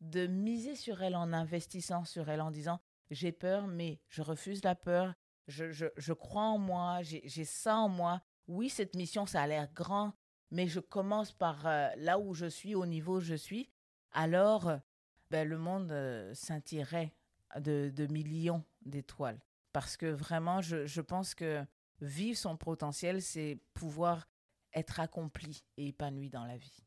de 0.00 0.26
miser 0.26 0.74
sur 0.74 1.02
elles 1.02 1.16
en 1.16 1.32
investissant 1.32 2.04
sur 2.04 2.28
elles, 2.30 2.40
en 2.40 2.50
disant 2.50 2.80
j'ai 3.10 3.32
peur, 3.32 3.66
mais 3.66 4.00
je 4.08 4.22
refuse 4.22 4.64
la 4.64 4.74
peur, 4.74 5.14
je, 5.46 5.70
je, 5.70 6.12
crois 6.14 6.44
en 6.44 6.58
moi, 6.58 7.02
j'ai 7.02 7.44
ça 7.44 7.76
en 7.76 7.90
moi. 7.90 8.22
Oui, 8.46 8.70
cette 8.70 8.96
mission, 8.96 9.26
ça 9.26 9.42
a 9.42 9.46
l'air 9.46 9.70
grand, 9.74 10.14
mais 10.50 10.66
je 10.66 10.80
commence 10.80 11.32
par 11.32 11.66
euh, 11.66 11.88
là 11.96 12.18
où 12.18 12.32
je 12.32 12.46
suis, 12.46 12.74
au 12.74 12.86
niveau 12.86 13.18
où 13.18 13.20
je 13.20 13.34
suis, 13.34 13.70
alors 14.12 14.78
ben, 15.30 15.48
le 15.48 15.58
monde 15.58 15.90
euh, 15.92 16.34
de, 17.60 18.06
millions 18.12 18.64
d'étoiles. 18.84 19.40
Parce 19.72 19.96
que 19.96 20.06
vraiment, 20.06 20.60
je, 20.60 20.86
je 20.86 21.00
pense 21.00 21.34
que 21.34 21.64
vivre 22.00 22.38
son 22.38 22.56
potentiel, 22.56 23.22
c'est 23.22 23.58
pouvoir 23.74 24.28
être 24.72 25.00
accompli 25.00 25.64
et 25.76 25.88
épanoui 25.88 26.30
dans 26.30 26.44
la 26.44 26.56
vie. 26.56 26.84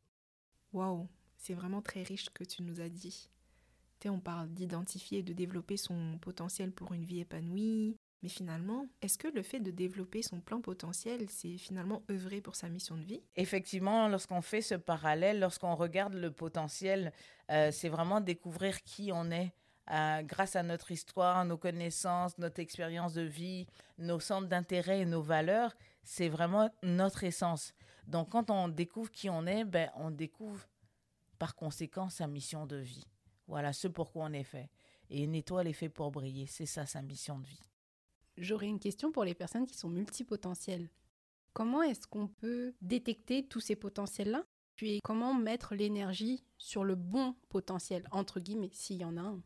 Waouh, 0.74 1.08
c'est 1.38 1.53
vraiment 1.53 1.82
très 1.82 2.03
riche 2.03 2.29
que 2.29 2.44
tu 2.44 2.63
nous 2.63 2.82
as 2.82 2.89
dit. 2.89 3.29
Tu 4.00 4.10
on 4.10 4.20
parle 4.20 4.50
d'identifier 4.53 5.20
et 5.20 5.24
de 5.24 5.34
développer 5.34 5.77
son 5.77 6.20
potentiel 6.20 6.72
pour 6.72 6.94
une 6.94 7.06
vie 7.06 7.22
épanouie. 7.22 7.98
Mais 8.24 8.29
finalement, 8.29 8.88
est-ce 9.01 9.17
que 9.17 9.27
le 9.27 9.43
fait 9.43 9.59
de 9.59 9.69
développer 9.69 10.24
son 10.24 10.39
plein 10.39 10.59
potentiel, 10.59 11.29
c'est 11.29 11.57
finalement 11.57 12.01
œuvrer 12.09 12.41
pour 12.41 12.55
sa 12.55 12.67
mission 12.67 12.97
de 12.97 13.03
vie? 13.03 13.21
Effectivement, 13.36 14.07
lorsqu'on 14.07 14.41
fait 14.41 14.62
ce 14.62 14.75
parallèle, 14.75 15.39
lorsqu'on 15.39 15.75
regarde 15.75 16.15
le 16.15 16.31
potentiel, 16.31 17.13
euh, 17.51 17.71
c'est 17.71 17.89
vraiment 17.89 18.19
découvrir 18.19 18.81
qui 18.83 19.12
on 19.13 19.29
est 19.29 19.53
euh, 19.91 20.21
grâce 20.24 20.55
à 20.55 20.63
notre 20.63 20.91
histoire, 20.91 21.45
nos 21.45 21.57
connaissances, 21.57 22.38
notre 22.39 22.59
expérience 22.59 23.13
de 23.13 23.21
vie, 23.21 23.67
nos 23.97 24.19
centres 24.19 24.47
d'intérêt 24.47 25.01
et 25.01 25.05
nos 25.05 25.21
valeurs, 25.21 25.75
c'est 26.03 26.27
vraiment 26.27 26.69
notre 26.83 27.24
essence. 27.24 27.74
Donc 28.05 28.29
quand 28.29 28.50
on 28.50 28.67
découvre 28.67 29.12
qui 29.12 29.29
on 29.29 29.45
est, 29.45 29.63
ben, 29.63 29.89
on 29.95 30.12
découvre 30.12 30.67
par 31.39 31.55
conséquent 31.55 32.09
sa 32.09 32.27
mission 32.27 32.65
de 32.65 32.77
vie. 32.77 33.05
Voilà 33.47 33.71
ce 33.71 33.88
pourquoi 33.88 34.25
on 34.25 34.33
est 34.33 34.43
fait. 34.43 34.69
Et 35.09 35.24
une 35.24 35.36
étoile 35.36 35.67
est 35.67 35.74
faite 35.74 35.93
pour 35.93 36.12
briller, 36.12 36.47
c'est 36.47 36.65
ça 36.65 36.86
sa 36.86 37.01
mission 37.01 37.39
de 37.39 37.47
vie. 37.47 37.62
J'aurais 38.38 38.67
une 38.67 38.79
question 38.79 39.12
pour 39.12 39.24
les 39.24 39.34
personnes 39.34 39.65
qui 39.65 39.75
sont 39.75 39.89
multipotentielles. 39.89 40.89
Comment 41.53 41.82
est-ce 41.82 42.06
qu'on 42.08 42.27
peut 42.27 42.74
détecter 42.82 43.48
tous 43.48 43.60
ces 43.60 43.75
potentiels-là? 43.75 44.46
Puis 44.75 45.00
comment 45.03 45.34
mettre 45.34 45.74
l'énergie 45.74 46.44
sur 46.58 46.84
le 46.84 46.94
bon 46.94 47.36
potentiel, 47.50 48.08
entre 48.12 48.39
guillemets, 48.39 48.70
s'il 48.72 48.98
y 48.98 49.06
en 49.06 49.17
a 49.17 49.22
un? 49.22 49.41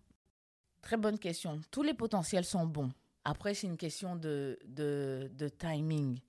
Très 0.81 0.97
bonne 0.97 1.17
question. 1.17 1.61
Tous 1.71 1.83
les 1.83 1.93
potentiels 1.93 2.43
sont 2.43 2.65
bons. 2.65 2.91
Après, 3.23 3.53
c'est 3.53 3.67
une 3.67 3.77
question 3.77 4.15
de, 4.15 4.59
de, 4.65 5.49
timing. 5.57 6.19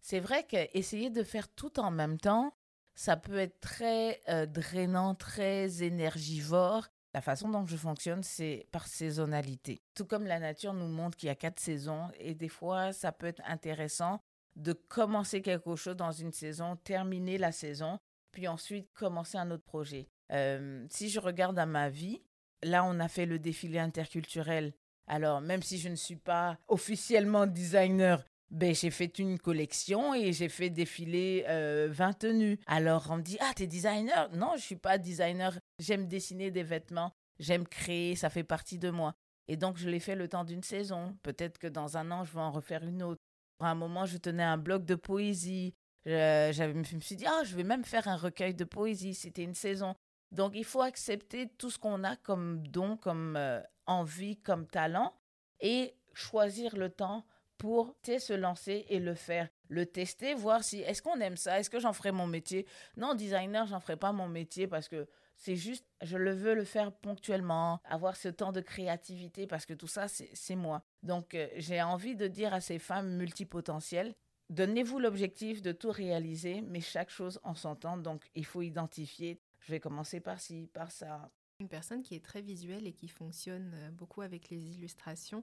C'est 0.00 0.20
vrai 0.20 0.46
qu'essayer 0.46 1.10
de 1.10 1.22
faire 1.22 1.48
tout 1.48 1.80
en 1.80 1.90
même 1.90 2.18
temps, 2.18 2.54
ça 2.94 3.16
peut 3.16 3.38
être 3.38 3.58
très 3.60 4.20
euh, 4.28 4.46
drainant, 4.46 5.14
très 5.14 5.82
énergivore. 5.82 6.86
La 7.14 7.20
façon 7.20 7.48
dont 7.48 7.64
je 7.64 7.76
fonctionne, 7.76 8.24
c'est 8.24 8.66
par 8.72 8.88
saisonnalité. 8.88 9.80
Tout 9.94 10.04
comme 10.04 10.26
la 10.26 10.40
nature 10.40 10.74
nous 10.74 10.88
montre 10.88 11.16
qu'il 11.16 11.28
y 11.28 11.30
a 11.30 11.36
quatre 11.36 11.60
saisons, 11.60 12.10
et 12.18 12.34
des 12.34 12.48
fois, 12.48 12.92
ça 12.92 13.12
peut 13.12 13.28
être 13.28 13.42
intéressant 13.46 14.20
de 14.56 14.72
commencer 14.72 15.40
quelque 15.40 15.76
chose 15.76 15.96
dans 15.96 16.10
une 16.10 16.32
saison, 16.32 16.74
terminer 16.76 17.38
la 17.38 17.52
saison, 17.52 18.00
puis 18.32 18.48
ensuite 18.48 18.92
commencer 18.92 19.38
un 19.38 19.52
autre 19.52 19.62
projet. 19.62 20.08
Euh, 20.32 20.84
si 20.90 21.08
je 21.08 21.20
regarde 21.20 21.56
à 21.56 21.66
ma 21.66 21.88
vie, 21.88 22.20
là, 22.64 22.84
on 22.84 22.98
a 22.98 23.06
fait 23.06 23.26
le 23.26 23.38
défilé 23.38 23.78
interculturel. 23.78 24.74
Alors, 25.06 25.40
même 25.40 25.62
si 25.62 25.78
je 25.78 25.88
ne 25.88 25.96
suis 25.96 26.16
pas 26.16 26.58
officiellement 26.66 27.46
designer, 27.46 28.24
ben, 28.50 28.74
j'ai 28.74 28.90
fait 28.90 29.18
une 29.18 29.38
collection 29.38 30.14
et 30.14 30.32
j'ai 30.32 30.48
fait 30.48 30.70
défiler 30.70 31.42
20 31.42 31.48
euh, 31.50 32.12
tenues. 32.12 32.58
Alors, 32.66 33.08
on 33.10 33.16
me 33.16 33.22
dit, 33.22 33.36
ah, 33.40 33.52
t'es 33.54 33.66
designer? 33.66 34.30
Non, 34.32 34.52
je 34.56 34.62
suis 34.62 34.76
pas 34.76 34.98
designer. 34.98 35.58
J'aime 35.78 36.06
dessiner 36.06 36.50
des 36.50 36.62
vêtements. 36.62 37.12
J'aime 37.38 37.66
créer, 37.66 38.14
ça 38.14 38.30
fait 38.30 38.44
partie 38.44 38.78
de 38.78 38.90
moi. 38.90 39.14
Et 39.48 39.56
donc, 39.56 39.76
je 39.76 39.88
l'ai 39.88 40.00
fait 40.00 40.14
le 40.14 40.28
temps 40.28 40.44
d'une 40.44 40.62
saison. 40.62 41.16
Peut-être 41.22 41.58
que 41.58 41.66
dans 41.66 41.96
un 41.96 42.10
an, 42.10 42.24
je 42.24 42.32
vais 42.32 42.40
en 42.40 42.52
refaire 42.52 42.84
une 42.84 43.02
autre. 43.02 43.20
À 43.60 43.70
un 43.70 43.74
moment, 43.74 44.06
je 44.06 44.18
tenais 44.18 44.44
un 44.44 44.56
blog 44.56 44.84
de 44.84 44.94
poésie. 44.94 45.74
Je, 46.06 46.72
me 46.72 47.00
suis 47.00 47.16
dit, 47.16 47.26
ah, 47.26 47.42
je 47.44 47.56
vais 47.56 47.64
même 47.64 47.84
faire 47.84 48.06
un 48.08 48.16
recueil 48.16 48.54
de 48.54 48.64
poésie. 48.64 49.14
C'était 49.14 49.42
une 49.42 49.54
saison. 49.54 49.94
Donc, 50.32 50.52
il 50.54 50.64
faut 50.64 50.82
accepter 50.82 51.48
tout 51.58 51.70
ce 51.70 51.78
qu'on 51.78 52.04
a 52.04 52.16
comme 52.16 52.66
don, 52.68 52.96
comme 52.96 53.36
euh, 53.36 53.60
envie, 53.86 54.36
comme 54.36 54.66
talent 54.66 55.14
et 55.60 55.94
choisir 56.12 56.76
le 56.76 56.90
temps 56.90 57.24
pour 57.64 57.96
se 58.04 58.34
lancer 58.34 58.84
et 58.90 58.98
le 58.98 59.14
faire, 59.14 59.48
le 59.68 59.86
tester, 59.86 60.34
voir 60.34 60.62
si 60.62 60.80
est-ce 60.80 61.00
qu'on 61.00 61.18
aime 61.20 61.38
ça, 61.38 61.58
est-ce 61.58 61.70
que 61.70 61.80
j'en 61.80 61.94
ferai 61.94 62.12
mon 62.12 62.26
métier? 62.26 62.66
Non, 62.98 63.14
designer, 63.14 63.66
j'en 63.66 63.80
ferai 63.80 63.96
pas 63.96 64.12
mon 64.12 64.28
métier 64.28 64.66
parce 64.66 64.86
que 64.86 65.08
c'est 65.38 65.56
juste, 65.56 65.86
je 66.02 66.18
le 66.18 66.32
veux 66.32 66.54
le 66.54 66.64
faire 66.64 66.92
ponctuellement, 66.92 67.80
avoir 67.86 68.16
ce 68.16 68.28
temps 68.28 68.52
de 68.52 68.60
créativité 68.60 69.46
parce 69.46 69.64
que 69.64 69.72
tout 69.72 69.86
ça, 69.86 70.08
c'est 70.08 70.56
moi. 70.56 70.82
Donc, 71.02 71.34
euh, 71.34 71.48
j'ai 71.56 71.80
envie 71.80 72.16
de 72.16 72.26
dire 72.26 72.52
à 72.52 72.60
ces 72.60 72.78
femmes 72.78 73.16
multipotentielles, 73.16 74.14
donnez-vous 74.50 74.98
l'objectif 74.98 75.62
de 75.62 75.72
tout 75.72 75.90
réaliser, 75.90 76.60
mais 76.60 76.82
chaque 76.82 77.08
chose 77.08 77.40
en 77.44 77.54
son 77.54 77.76
temps. 77.76 77.96
Donc, 77.96 78.24
il 78.34 78.44
faut 78.44 78.60
identifier 78.60 79.40
je 79.60 79.72
vais 79.72 79.80
commencer 79.80 80.20
par 80.20 80.38
ci, 80.38 80.68
par 80.74 80.92
ça. 80.92 81.30
Une 81.60 81.70
personne 81.70 82.02
qui 82.02 82.14
est 82.14 82.22
très 82.22 82.42
visuelle 82.42 82.86
et 82.86 82.92
qui 82.92 83.08
fonctionne 83.08 83.72
euh, 83.72 83.90
beaucoup 83.90 84.20
avec 84.20 84.50
les 84.50 84.74
illustrations, 84.74 85.42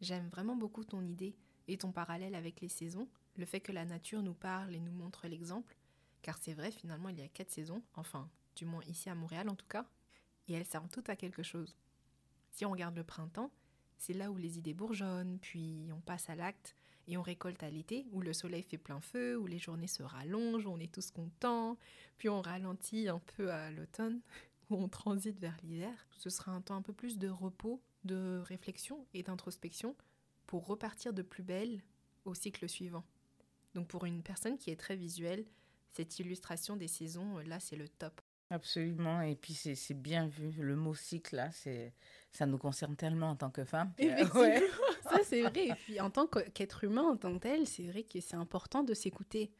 j'aime 0.00 0.28
vraiment 0.28 0.54
beaucoup 0.54 0.84
ton 0.84 1.04
idée 1.04 1.34
et 1.68 1.78
ton 1.78 1.92
parallèle 1.92 2.34
avec 2.34 2.60
les 2.60 2.68
saisons, 2.68 3.08
le 3.36 3.46
fait 3.46 3.60
que 3.60 3.72
la 3.72 3.84
nature 3.84 4.22
nous 4.22 4.34
parle 4.34 4.74
et 4.74 4.80
nous 4.80 4.92
montre 4.92 5.26
l'exemple, 5.26 5.76
car 6.22 6.38
c'est 6.38 6.54
vrai, 6.54 6.70
finalement, 6.70 7.08
il 7.08 7.18
y 7.18 7.22
a 7.22 7.28
quatre 7.28 7.50
saisons, 7.50 7.82
enfin, 7.94 8.28
du 8.54 8.64
moins 8.64 8.82
ici 8.86 9.08
à 9.10 9.14
Montréal 9.14 9.48
en 9.48 9.54
tout 9.54 9.66
cas, 9.66 9.86
et 10.48 10.54
elles 10.54 10.66
servent 10.66 10.88
toutes 10.88 11.08
à 11.08 11.16
quelque 11.16 11.42
chose. 11.42 11.76
Si 12.50 12.64
on 12.64 12.70
regarde 12.70 12.96
le 12.96 13.04
printemps, 13.04 13.50
c'est 13.98 14.12
là 14.12 14.30
où 14.30 14.36
les 14.36 14.58
idées 14.58 14.74
bourgeonnent, 14.74 15.38
puis 15.40 15.88
on 15.92 16.00
passe 16.00 16.28
à 16.30 16.34
l'acte, 16.34 16.74
et 17.08 17.16
on 17.16 17.22
récolte 17.22 17.62
à 17.62 17.70
l'été, 17.70 18.06
où 18.12 18.20
le 18.20 18.32
soleil 18.32 18.62
fait 18.62 18.78
plein 18.78 19.00
feu, 19.00 19.36
où 19.36 19.46
les 19.46 19.58
journées 19.58 19.86
se 19.86 20.02
rallongent, 20.02 20.66
où 20.66 20.70
on 20.70 20.80
est 20.80 20.92
tous 20.92 21.10
contents, 21.10 21.78
puis 22.18 22.28
on 22.28 22.40
ralentit 22.40 23.08
un 23.08 23.20
peu 23.36 23.52
à 23.52 23.70
l'automne, 23.70 24.20
où 24.70 24.76
on 24.82 24.88
transite 24.88 25.38
vers 25.38 25.56
l'hiver. 25.62 25.94
Ce 26.18 26.30
sera 26.30 26.52
un 26.52 26.60
temps 26.60 26.76
un 26.76 26.82
peu 26.82 26.92
plus 26.92 27.18
de 27.18 27.28
repos, 27.28 27.80
de 28.04 28.42
réflexion 28.44 29.06
et 29.14 29.22
d'introspection 29.22 29.94
pour 30.46 30.66
repartir 30.66 31.12
de 31.12 31.22
plus 31.22 31.42
belle 31.42 31.82
au 32.24 32.34
cycle 32.34 32.68
suivant. 32.68 33.04
Donc 33.74 33.88
pour 33.88 34.04
une 34.04 34.22
personne 34.22 34.56
qui 34.58 34.70
est 34.70 34.76
très 34.76 34.96
visuelle, 34.96 35.44
cette 35.92 36.18
illustration 36.18 36.76
des 36.76 36.88
saisons, 36.88 37.38
là, 37.38 37.60
c'est 37.60 37.76
le 37.76 37.88
top. 37.88 38.20
Absolument, 38.50 39.22
et 39.22 39.34
puis 39.34 39.54
c'est 39.54 39.94
bien 39.94 40.28
vu. 40.28 40.52
Le 40.58 40.76
mot 40.76 40.94
cycle, 40.94 41.34
là, 41.34 41.50
ça 42.30 42.46
nous 42.46 42.58
concerne 42.58 42.94
tellement 42.94 43.30
en 43.30 43.36
tant 43.36 43.50
que 43.50 43.64
femme. 43.64 43.92
ça 45.02 45.18
c'est 45.24 45.42
vrai. 45.42 45.68
Et 45.68 45.74
puis 45.74 46.00
en 46.00 46.10
tant 46.10 46.26
qu'être 46.26 46.84
humain, 46.84 47.02
en 47.02 47.16
tant 47.16 47.34
que 47.34 47.40
tel, 47.40 47.66
c'est 47.66 47.86
vrai 47.86 48.04
que 48.04 48.20
c'est 48.20 48.36
important 48.36 48.84
de 48.84 48.94
s'écouter. 48.94 49.50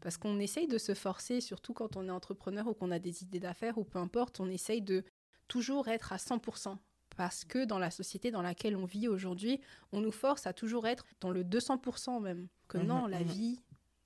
Parce 0.00 0.18
qu'on 0.18 0.38
essaye 0.38 0.68
de 0.68 0.76
se 0.76 0.92
forcer, 0.92 1.40
surtout 1.40 1.72
quand 1.72 1.96
on 1.96 2.06
est 2.06 2.10
entrepreneur 2.10 2.66
ou 2.66 2.74
qu'on 2.74 2.90
a 2.90 2.98
des 2.98 3.22
idées 3.22 3.40
d'affaires 3.40 3.78
ou 3.78 3.84
peu 3.84 3.98
importe, 3.98 4.38
on 4.38 4.50
essaye 4.50 4.82
de 4.82 5.02
toujours 5.48 5.88
être 5.88 6.12
à 6.12 6.16
100%. 6.16 6.76
Parce 7.16 7.44
que 7.44 7.64
dans 7.64 7.78
la 7.78 7.90
société 7.90 8.30
dans 8.30 8.42
laquelle 8.42 8.76
on 8.76 8.84
vit 8.84 9.08
aujourd'hui, 9.08 9.60
on 9.92 10.00
nous 10.00 10.12
force 10.12 10.46
à 10.46 10.52
toujours 10.52 10.86
être 10.86 11.06
dans 11.20 11.30
le 11.30 11.42
200% 11.42 12.22
même. 12.22 12.48
Que 12.68 12.78
mhm, 12.78 12.86
non, 12.86 13.06
la 13.06 13.20
mhm. 13.20 13.26
vie, 13.26 13.60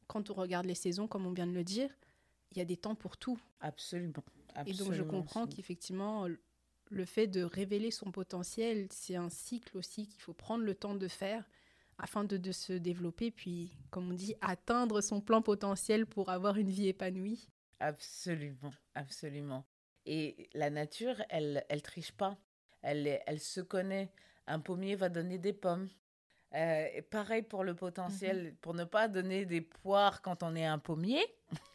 quand 0.06 0.30
on 0.30 0.34
regarde 0.34 0.66
les 0.66 0.74
saisons, 0.74 1.08
comme 1.08 1.26
on 1.26 1.32
vient 1.32 1.46
de 1.46 1.52
le 1.52 1.64
dire, 1.64 1.90
il 2.52 2.58
y 2.58 2.60
a 2.60 2.64
des 2.64 2.76
temps 2.76 2.94
pour 2.94 3.16
tout. 3.16 3.38
Absolument. 3.60 4.24
Et 4.66 4.72
donc 4.72 4.92
je 4.92 5.02
comprends 5.02 5.46
qu'effectivement, 5.46 6.26
le 6.90 7.04
fait 7.04 7.26
de 7.26 7.42
révéler 7.42 7.90
son 7.90 8.10
potentiel, 8.10 8.88
c'est 8.90 9.16
un 9.16 9.28
cycle 9.28 9.76
aussi 9.76 10.08
qu'il 10.08 10.20
faut 10.20 10.32
prendre 10.32 10.64
le 10.64 10.74
temps 10.74 10.94
de 10.94 11.08
faire 11.08 11.48
afin 11.98 12.24
de, 12.24 12.36
de, 12.36 12.50
se 12.50 12.72
développer, 12.72 13.30
puis, 13.30 13.76
comme 13.90 14.10
on 14.10 14.14
dit, 14.14 14.34
atteindre 14.40 15.02
son 15.02 15.20
plan 15.20 15.42
potentiel 15.42 16.06
pour 16.06 16.30
avoir 16.30 16.56
une 16.56 16.70
vie 16.70 16.88
épanouie. 16.88 17.50
Absolument, 17.78 18.72
absolument. 18.94 19.66
Et 20.06 20.48
la 20.54 20.70
nature, 20.70 21.22
elle, 21.28 21.64
elle 21.68 21.82
triche 21.82 22.12
pas. 22.12 22.38
Elle, 22.82 23.20
elle 23.26 23.40
se 23.40 23.60
connaît. 23.60 24.10
Un 24.46 24.60
pommier 24.60 24.96
va 24.96 25.08
donner 25.08 25.38
des 25.38 25.52
pommes. 25.52 25.88
Euh, 26.54 26.86
pareil 27.10 27.42
pour 27.42 27.62
le 27.62 27.74
potentiel, 27.74 28.44
mhm. 28.44 28.54
pour 28.56 28.74
ne 28.74 28.84
pas 28.84 29.06
donner 29.06 29.44
des 29.44 29.60
poires 29.60 30.20
quand 30.20 30.42
on 30.42 30.56
est 30.56 30.66
un 30.66 30.80
pommier, 30.80 31.24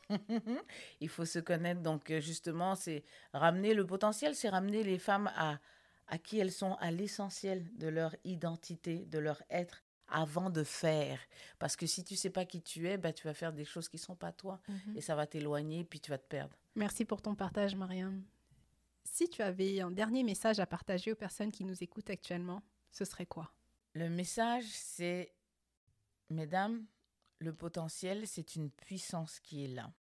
il 1.00 1.08
faut 1.08 1.24
se 1.24 1.40
connaître. 1.40 1.82
Donc 1.82 2.12
euh, 2.12 2.20
justement, 2.20 2.76
c'est 2.76 3.04
ramener 3.34 3.74
le 3.74 3.86
potentiel, 3.86 4.36
c'est 4.36 4.50
ramener 4.50 4.84
les 4.84 5.00
femmes 5.00 5.32
à, 5.38 5.60
à 6.08 6.18
qui 6.18 6.40
elles 6.40 6.52
sont, 6.52 6.74
à 6.82 6.92
l'essentiel 6.92 7.66
de 7.78 7.88
leur 7.88 8.16
identité, 8.26 9.06
de 9.06 9.18
leur 9.18 9.42
être 9.50 9.82
avant 10.10 10.50
de 10.50 10.64
faire. 10.64 11.20
Parce 11.58 11.78
que 11.78 11.88
si 11.88 12.04
tu 12.04 12.18
sais 12.18 12.30
pas 12.30 12.44
qui 12.44 12.62
tu 12.62 12.88
es, 12.90 12.98
bah, 12.98 13.14
tu 13.14 13.26
vas 13.26 13.34
faire 13.34 13.54
des 13.54 13.66
choses 13.66 13.88
qui 13.88 13.98
sont 13.98 14.16
pas 14.16 14.34
toi 14.34 14.60
mhm. 14.68 14.98
et 14.98 15.02
ça 15.02 15.16
va 15.16 15.26
t'éloigner 15.26 15.86
puis 15.86 16.02
tu 16.02 16.12
vas 16.12 16.18
te 16.18 16.28
perdre. 16.28 16.56
Merci 16.76 17.06
pour 17.06 17.22
ton 17.22 17.34
partage, 17.34 17.76
Mariam. 17.76 18.22
Si 19.06 19.30
tu 19.30 19.42
avais 19.42 19.80
un 19.80 19.92
dernier 19.92 20.24
message 20.24 20.60
à 20.60 20.66
partager 20.66 21.12
aux 21.12 21.16
personnes 21.16 21.52
qui 21.52 21.64
nous 21.64 21.82
écoutent 21.84 22.10
actuellement, 22.10 22.62
ce 22.92 23.06
serait 23.06 23.26
quoi? 23.26 23.54
Le 23.94 24.10
message, 24.10 24.66
c'est, 24.66 25.34
mesdames, 26.30 26.86
le 27.40 27.54
potentiel, 27.54 28.28
c'est 28.28 28.56
une 28.56 28.70
puissance 28.70 29.40
qui 29.40 29.64
est 29.64 29.70
là. 29.70 29.94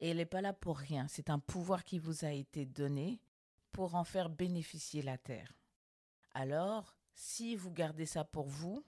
Et 0.00 0.10
elle 0.10 0.18
n'est 0.18 0.26
pas 0.26 0.42
là 0.42 0.52
pour 0.52 0.76
rien. 0.76 1.06
C'est 1.08 1.30
un 1.30 1.38
pouvoir 1.38 1.84
qui 1.84 1.98
vous 1.98 2.24
a 2.24 2.30
été 2.30 2.66
donné 2.66 3.22
pour 3.70 3.94
en 3.94 4.04
faire 4.04 4.28
bénéficier 4.28 5.00
la 5.00 5.16
Terre. 5.16 5.56
Alors, 6.34 6.96
si 7.14 7.56
vous 7.56 7.70
gardez 7.70 8.06
ça 8.06 8.24
pour 8.24 8.48
vous, 8.48 8.84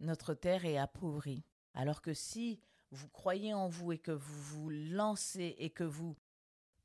notre 0.00 0.34
Terre 0.34 0.64
est 0.64 0.78
appauvrie. 0.78 1.44
Alors 1.74 2.00
que 2.00 2.14
si 2.14 2.60
vous 2.90 3.08
croyez 3.08 3.52
en 3.52 3.68
vous 3.68 3.92
et 3.92 3.98
que 3.98 4.12
vous 4.12 4.42
vous 4.42 4.70
lancez 4.70 5.56
et 5.58 5.70
que 5.70 5.84
vous 5.84 6.16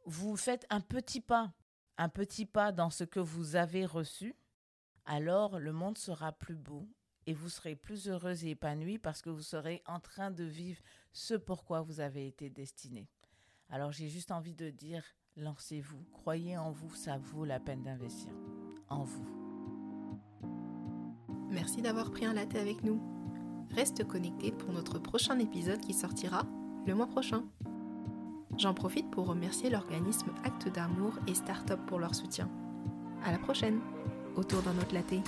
vous 0.05 0.35
faites 0.35 0.65
un 0.69 0.81
petit 0.81 1.21
pas, 1.21 1.53
un 1.97 2.09
petit 2.09 2.45
pas 2.45 2.71
dans 2.71 2.89
ce 2.89 3.03
que 3.03 3.19
vous 3.19 3.55
avez 3.55 3.85
reçu, 3.85 4.35
alors 5.05 5.59
le 5.59 5.71
monde 5.71 5.97
sera 5.97 6.31
plus 6.31 6.55
beau 6.55 6.87
et 7.25 7.33
vous 7.33 7.49
serez 7.49 7.75
plus 7.75 8.07
heureuse 8.07 8.45
et 8.45 8.51
épanouie 8.51 8.99
parce 8.99 9.21
que 9.21 9.29
vous 9.29 9.41
serez 9.41 9.81
en 9.85 9.99
train 9.99 10.31
de 10.31 10.43
vivre 10.43 10.81
ce 11.11 11.33
pourquoi 11.33 11.81
vous 11.81 11.99
avez 11.99 12.27
été 12.27 12.49
destiné. 12.49 13.09
Alors 13.69 13.91
j'ai 13.91 14.09
juste 14.09 14.31
envie 14.31 14.55
de 14.55 14.69
dire, 14.69 15.03
lancez-vous, 15.35 16.05
croyez 16.11 16.57
en 16.57 16.71
vous, 16.71 16.93
ça 16.95 17.17
vaut 17.17 17.45
la 17.45 17.59
peine 17.59 17.83
d'investir 17.83 18.31
en 18.89 19.03
vous. 19.03 19.25
Merci 21.49 21.81
d'avoir 21.81 22.11
pris 22.11 22.25
un 22.25 22.33
latte 22.33 22.55
avec 22.55 22.83
nous. 22.83 23.01
Reste 23.71 24.05
connecté 24.05 24.51
pour 24.51 24.71
notre 24.71 24.99
prochain 24.99 25.39
épisode 25.39 25.81
qui 25.81 25.93
sortira 25.93 26.45
le 26.85 26.95
mois 26.95 27.07
prochain. 27.07 27.43
J'en 28.57 28.73
profite 28.73 29.09
pour 29.11 29.27
remercier 29.27 29.69
l'organisme 29.69 30.31
Acte 30.43 30.67
d'amour 30.69 31.13
et 31.27 31.35
Startup 31.35 31.79
pour 31.85 31.99
leur 31.99 32.15
soutien. 32.15 32.49
À 33.23 33.31
la 33.31 33.37
prochaine! 33.37 33.79
autour 34.35 34.61
d'un 34.61 34.77
autre 34.77 34.93
latte. 34.93 35.23